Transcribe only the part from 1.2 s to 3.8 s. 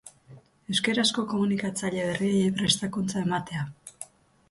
komunikatzaile berriei prestakuntza ematea.